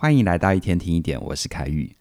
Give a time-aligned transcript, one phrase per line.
[0.00, 1.96] 欢迎来到一天听一点，我是凯宇。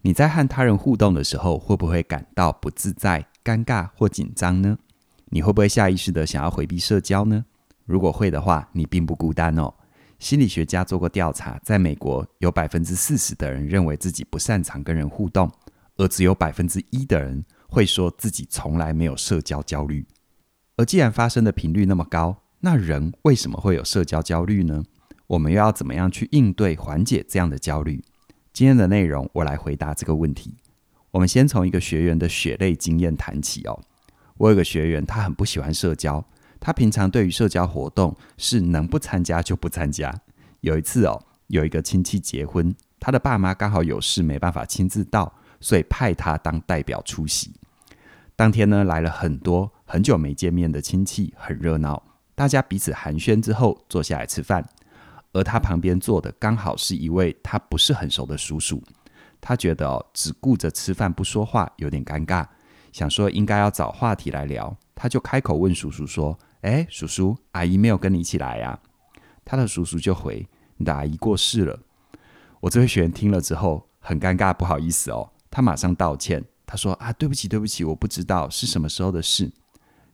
[0.00, 4.78] 你在和他人互动的时候，会不会感到不自在、尴尬或紧张呢？
[5.26, 7.44] 你会不会下意识的想要回避社交呢？
[7.84, 9.74] 如果会的话，你并不孤单哦。
[10.18, 15.52] 心理学家做过调查，在美国有百分之四十的人认为自己不擅长跟人互动，
[15.98, 20.06] 而只有百分之一的人会说自己从来没有社交焦虑。
[20.78, 24.82] 而既然发生的频率那么高，那人为什么会有社交焦虑呢？
[25.32, 28.04] 我们又要怎么样去应对、缓解这样的焦虑？
[28.52, 30.56] 今天的内容，我来回答这个问题。
[31.10, 33.80] 我们先从一个学员的血泪经验谈起哦。
[34.36, 36.22] 我有个学员，他很不喜欢社交，
[36.60, 40.14] 他平常对于社交活动是能不参加就不参加。
[40.60, 47.54] 有一次哦，有一个亲戚结婚，他的爸妈刚好有事没办法亲自到，所以派他当代表出席。
[48.36, 52.02] 当天呢，来了很多很久没见面的亲戚，很热闹，
[52.34, 54.68] 大家彼此寒暄之后，坐下来吃饭。
[55.32, 58.82] 而他旁边坐的刚好是一位他不是很熟的叔叔，
[59.40, 62.46] 他觉得哦，只顾着吃饭不说话有点尴尬，
[62.92, 68.78] 想说应该要找话题来聊，他就开口问叔叔说：“哎，叔叔，阿姨没有跟你一起来呀？”
[69.44, 71.80] 他的叔叔就回：“你的阿姨过世了。”
[72.60, 79.50] 我这位学员听了之后很尴尬，不好意思哦，他马上道歉，他说：“啊，对不起，对不起，我不知道是什么时候的事。”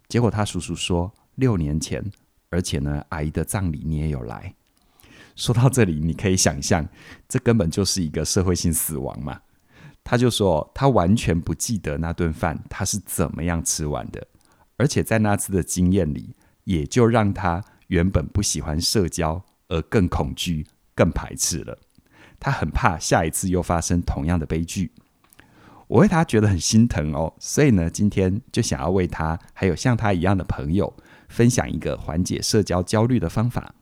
[0.09, 2.03] 结果他叔叔说：“六年前，
[2.49, 4.55] 而且呢，阿姨的葬礼你也有来。”
[5.39, 6.85] 说到这里，你可以想象，
[7.29, 9.41] 这根本就是一个社会性死亡嘛。
[10.03, 14.27] 他就说，他完全不记得那顿饭他是怎么样吃完的，
[14.77, 20.67] 而且在那次的经验里，也就让他原本不喜欢社交，而更恐惧、
[20.97, 21.79] 更排斥了。
[22.41, 24.91] 他很怕下一次又发生同样的悲剧。
[25.87, 30.93] 我为他觉得很心疼哦，所以呢，今天就想要为他还有像他一样的朋友，
[31.29, 33.73] 分享一个缓解社交焦虑的方法。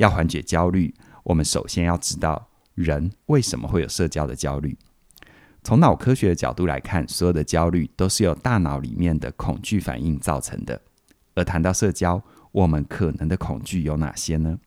[0.00, 4.78] 要缓解焦虑，我们首先要知道人为什么会有社交的焦虑。
[5.62, 10.80] 从脑科学的角度来看，所有的焦虑都是由大脑里面的恐惧反应造成的。
[11.34, 14.58] 而谈到社交，我们可能的恐惧有哪些呢？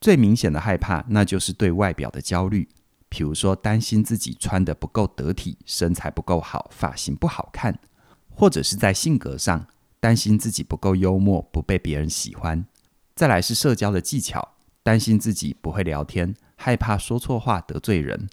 [0.00, 2.68] 最明显的害怕，那就是对外表的焦虑，
[3.08, 7.76] 比如说担心自己穿得不够得体，身材不够好，发型不好看，
[8.30, 9.66] 或者是在性格上
[9.98, 12.64] 担心自己不够幽默，不被别人喜欢。
[13.16, 14.53] 再来是社交的技巧，
[14.84, 18.28] 担心自己不会聊天，害怕说错话得罪人。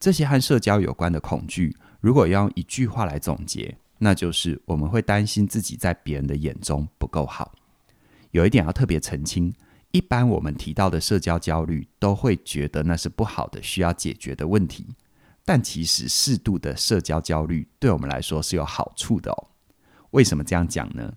[0.00, 7.54] 这些和社交有关的恐惧，如果要用一句话来总结，那就是我们会担心自己在别人的眼中不够好。
[8.32, 9.54] 有一点要特别澄清，
[9.92, 14.96] 一般我们提到的社交焦虑，都会觉得那是不好的，需要解决的问题。
[15.44, 19.48] 但其实适度的社交焦虑，对我们来说是有好处的哦。
[20.10, 21.14] 为什么这样讲呢？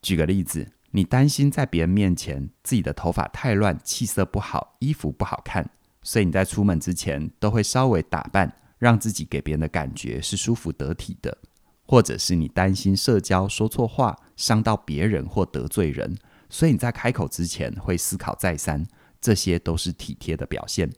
[0.00, 0.72] 举个例子。
[0.96, 5.68] 你担心在别人面前自己的头发太乱、气色不好、衣服不好看，
[6.02, 11.36] 所以你在出门之前都会稍微打扮，让自己给别人的感觉是舒服得体的。
[11.84, 16.16] 或者是你担心社交说错话伤到别人或得罪人，
[16.48, 18.86] 所以你在开口之前会思考再三。
[19.20, 20.88] 这些都是体贴的表现，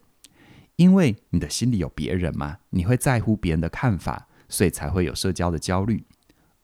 [0.76, 6.04] 因为你的心里有别人嘛，你会在乎别人的看法，所以才会有社交的焦虑。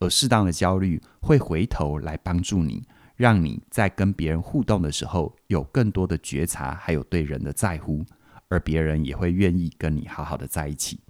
[0.01, 2.83] 而适当的焦虑会回头来帮助你。
[3.17, 8.05] 让你在跟别人互动的时候有更多的觉察，还有对人的在乎，
[8.49, 11.01] 而别人也会愿意跟你好好的在一起。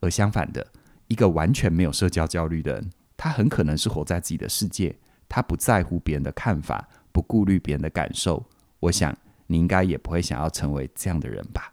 [0.00, 0.66] 而相反的，
[1.08, 4.96] 一个完全没有社交焦虑的人，他很可能是活在自己的世界，
[5.28, 8.44] 他不在乎别人的看法，不顾虑别人的感受。
[8.80, 9.16] 我想
[9.46, 11.72] 你应该也不会想要成为这样的人吧。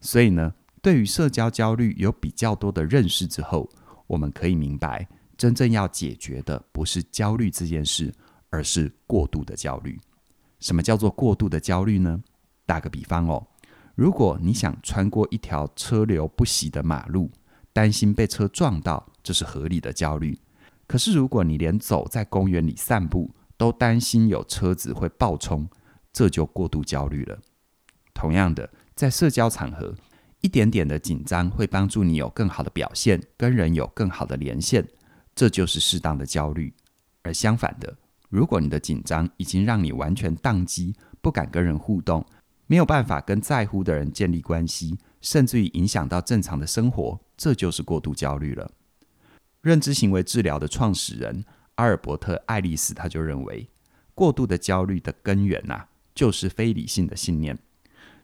[0.00, 3.68] 所以呢，对于社交焦虑有比较多的认识之后，
[4.06, 8.12] 我们可以明白，真正要解决的不是焦虑这件事。
[8.50, 9.98] 而是过度的焦虑。
[10.58, 12.22] 什么叫做过度的焦虑呢？
[12.66, 13.46] 打个比方哦，
[13.94, 17.30] 如果你想穿过一条车流不息的马路，
[17.72, 20.38] 担心被车撞到，这是合理的焦虑。
[20.86, 25.68] 可是如果你连走在公园里散步都担心有车子会爆冲，
[26.12, 27.38] 这就过度焦虑了。
[28.12, 29.94] 同样的，在社交场合，
[30.40, 34.86] 一点点的紧张会帮助你有更好的表现，跟人有更好的连线，
[35.34, 36.74] 这就是适当的焦虑。
[37.22, 37.96] 而相反的，
[38.30, 42.24] 如果你的紧张已经让你完全宕机，不敢跟人互动，
[42.66, 48.70] 没有办法跟在乎的人建立关系，甚至于影响到正常的生活，这就是过度焦虑了。
[49.60, 51.44] 认知行为治疗的创始人
[51.74, 53.68] 阿尔伯特·爱丽丝他就认为，
[54.14, 57.58] 过度的焦虑的根源呐、就是非理性的信念。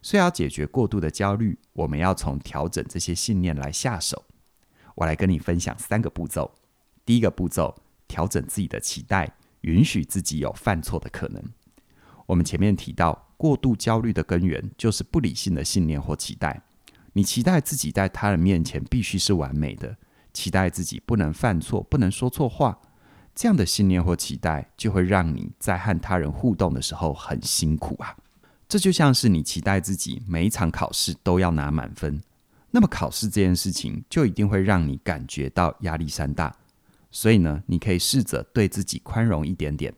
[0.01, 4.23] 所以要解决过度的焦虑，我们要从调整这些信念来下手。
[4.95, 6.55] 我来跟你分享三个步骤。
[7.05, 7.75] 第一个步骤，
[8.07, 9.35] 调整自己的期待。
[9.61, 11.43] 允许自己有犯错的可能。
[12.25, 16.61] 我们前面提到，过度焦虑的根源就是不理性的信念或期待。
[17.13, 19.97] 你期待自己在他人面前必须是完美的，
[20.33, 22.77] 期待自己不能犯错、不能说错话。
[23.33, 28.15] 这样的信念或期待，就会让你在和他人互动的时候很辛苦啊。
[28.67, 32.21] 这就像是你期待自己每一场考试都要拿满分，
[32.71, 36.53] 那么考试这件事情就一定会让你感觉到压力山大。
[37.17, 39.91] 所以呢，你可以试着对自己宽容一点点，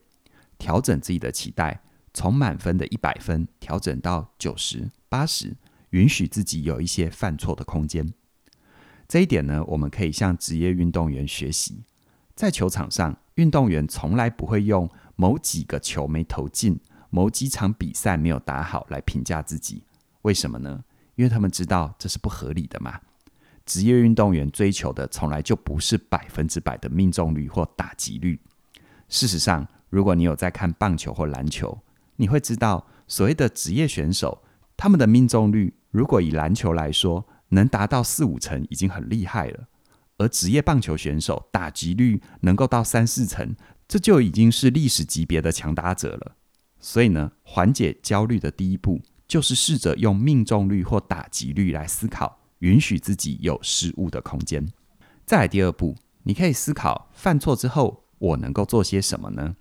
[0.56, 1.82] 调整自己的期待，
[2.14, 5.54] 从满分的一百分调整到九十、八十，
[5.90, 8.10] 允许自己有一些犯错的空间。
[9.06, 11.84] 这一点呢，我们可以向职业运动员学习，
[12.34, 13.14] 在球场上。
[13.34, 16.80] 运动员从来不会用某几个球没投进、
[17.10, 19.84] 某几场比赛没有打好来评价自己。
[20.22, 20.84] 为什么呢？
[21.16, 22.98] 因为他们知道这是不合理的嘛。
[23.70, 28.40] 职业运动员追求的从来就不是百分之百的命中率或打击率。
[29.08, 31.78] 事实上，如果你有在看棒球或篮球，
[32.16, 34.42] 你会知道，所谓的职业选手，
[34.76, 39.68] 他们的命中率如果以篮球来说，能达到四五成，已经很厉害了。
[40.18, 43.54] 而职业棒球选手打击率能够到三四成，
[43.86, 46.32] 这就已经是历史级别的强打者了。
[46.80, 54.66] 所以呢，缓解焦虑的第一步就是试着用命中率或打击率来思考，允许自己有失误的空间。
[55.26, 59.56] 再来第二步，你可以思考犯错之后我能够做些什么呢？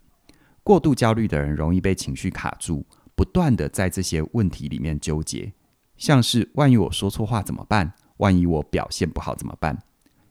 [0.63, 2.85] 过度焦虑的人容易被情绪卡住，
[3.15, 5.51] 不断地在这些问题里面纠结，
[5.97, 7.93] 像是万一我说错话怎么办？
[8.17, 9.81] 万一我表现不好怎么办？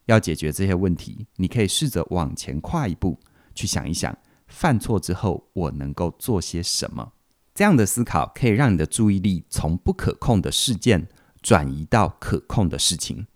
[0.07, 3.19] 要解决这些问题，你可以试着往前跨一步，
[3.55, 4.17] 去想一想，
[4.47, 7.13] 犯错之后我能够做些什么。
[7.55, 11.09] 这样的思考可以让你的注意力从不可控的事件
[11.43, 13.27] 转移到可控的事情，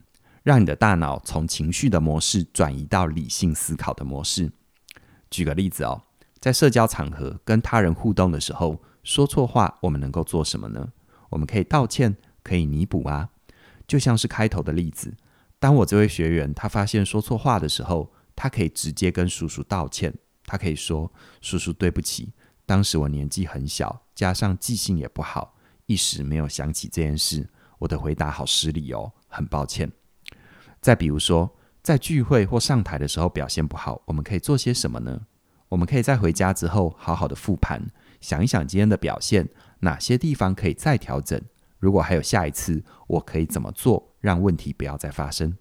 [0.43, 4.53] 让你的大脑从情绪的模式转移到理性思考的模式。
[5.31, 6.03] 举个例子哦，
[6.41, 10.93] 在社交场合跟他人互动的时候，说错话，我们能够做什么呢？
[11.31, 13.31] 我们可以道歉，可以弥补啊。
[13.87, 15.15] 就像是开头的例子。
[15.59, 20.13] 当我这位学员他发现说错话的时候，他可以直接跟叔叔道歉。
[20.45, 21.11] 他可以说
[21.41, 22.33] ：“叔叔，对不起，
[22.67, 25.55] 当时我年纪很小，加上记性也不好，
[25.87, 27.49] 一时没有想起这件事。
[27.83, 29.91] 我的回答好失礼哦，很抱歉。”
[30.81, 31.51] 再比如说，
[31.83, 35.23] 在聚会或上台的时候表现不好，我们可以做些什么呢？
[35.69, 37.83] 我们可以在回家之后好好的复盘，
[38.21, 39.49] 想一想今天的表现，
[39.81, 41.41] 哪些地方可以再调整。
[41.81, 45.57] 如果还有下一次，我可以怎么做，让问题不要再发生？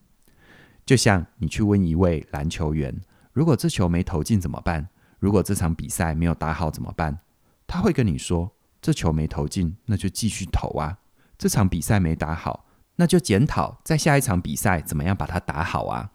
[0.86, 3.02] 就像你去问一位篮球员，
[3.34, 4.90] 如果这球没投进怎么办？
[5.18, 7.18] 如果这场比赛没有打好怎么办？
[7.66, 8.52] 他会跟你说：
[8.82, 10.98] 这球没投进，那就继续投啊；
[11.42, 12.68] 这场比赛没打好，
[12.98, 16.12] 那就检讨在下一场比赛怎么样把它打好啊。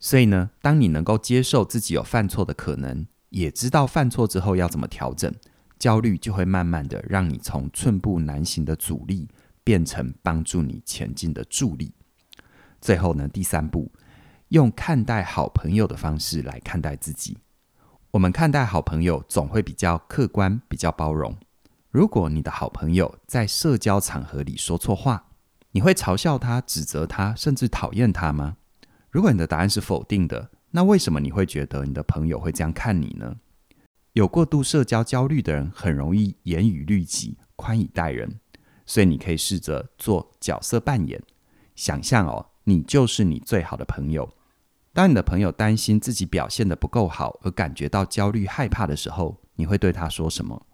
[0.00, 5.32] 所以呢，当你能够接受自己有犯错的可能，也知道犯错之后要怎么调整。
[5.78, 9.28] 焦虑就会慢慢的让你从寸步难行的阻力
[9.62, 11.94] 变成帮助你前进的助力。
[12.80, 13.92] 最后呢，第三步，
[14.48, 17.38] 用看待好朋友的方式来看待自己。
[18.10, 21.36] 我们看待好朋友总会比较客观、比较包容。
[21.98, 25.30] 如果你的好朋友在社交场合里说错话，
[25.72, 28.56] 你会嘲笑他、指责他，甚至讨厌他吗？
[29.10, 33.38] 如果你的答案是否定的，那为什么你会觉得你的朋友会这样看你呢？
[34.12, 38.38] 有过度社交焦虑的人，很容易严以律己、宽以待人，
[38.86, 41.20] 所以你可以试着做角色扮演，
[41.74, 44.32] 想象哦，你就是你最好的朋友。
[44.92, 50.64] 当你的朋友担心自己表现得不够好而感觉到焦虑、害怕的时候，你会对他说什么？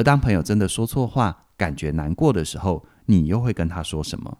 [0.00, 4.38] 而当朋友真的说错话、感觉难过的时候，你又会跟他说什么？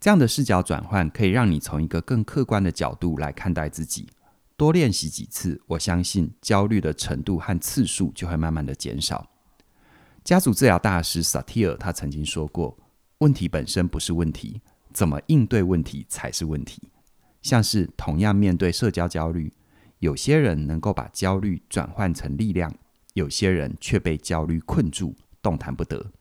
[0.00, 4.08] 这样的视角转换可以让你从一个更客观的角度来看待自己。
[4.56, 9.28] 多练习几次，我相信焦虑的程度和次数就会慢慢的减少。
[10.24, 12.74] 家族治疗大师萨提尔他曾经说过
[13.20, 14.62] ：“问题本身不是问题，
[14.94, 16.80] 怎么应对问题才是问题。”
[17.42, 19.52] 像是同样面对社交焦虑，
[19.98, 22.74] 有些人能够把焦虑转换成力量，
[23.14, 26.12] 有些人却被焦虑困住，动弹不得。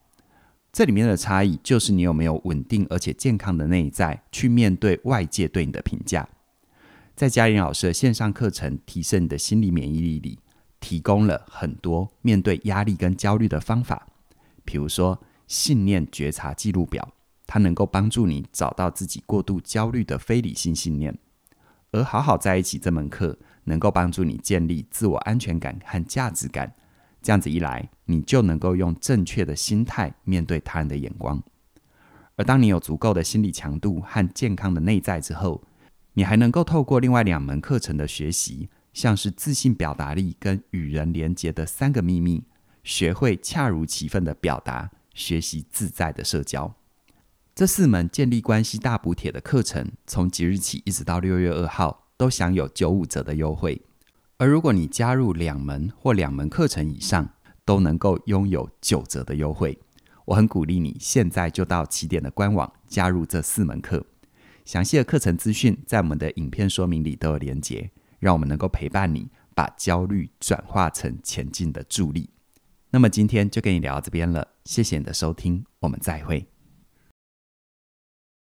[0.71, 6.27] 这里面的差异就是你有没有稳定而且健康的内在去面对外界对你的评价。
[7.15, 10.39] 在嘉玲老师的线上课程《提升你的心理免疫力》里，
[10.79, 14.07] 提供了很多面对压力跟焦虑的方法，
[14.65, 17.13] 比如说信念觉察记录表，
[17.45, 21.13] 它能够帮助你找到自己过度焦虑的非理性信念；
[21.91, 26.73] 而好好在一起这门课，能够帮助你建立自我安全感和价值感。
[27.23, 31.41] 这样子一来，你就能够用正确的心态面对他人的眼光。
[32.35, 35.63] 而当你有足够的心理强度和健康的内在之后，
[36.13, 42.43] 你还能够透过另外两门课程的学习，像是自信表达力跟与人连结的三个秘密，
[42.83, 46.75] 学会恰如其分的表达，学习自在的社交。
[47.55, 53.81] 这四门建立关系大补帖的课程，从即日起一直到六月二号，都享有九五折的优惠。
[54.43, 57.29] 而如果你加入两门或两门课程以上，
[57.63, 59.79] 都能够拥有九折的优惠。
[60.25, 64.05] 我很鼓励你现在就到起点的官网加入这四门课。
[64.65, 72.29] 详细的课程资讯在我们的影片说明里都有连结，让我们能够陪伴你，把焦虑转化成前进的助力。
[72.89, 76.52] 那么今天就跟你聊到这边了，谢谢你的收听，我们再会。